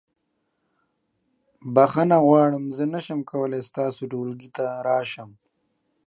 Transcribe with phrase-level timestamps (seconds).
[1.73, 5.29] بخښنه غواړم زه نشم کولی ستاسو ټولګي ته راشم.